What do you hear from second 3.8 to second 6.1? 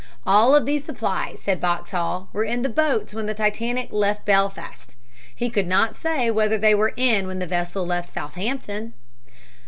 left Belfast. He could not